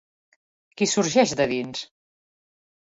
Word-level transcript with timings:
Qui 0.79 0.87
sorgeix 0.95 1.37
de 1.43 1.49
dins? 1.55 1.87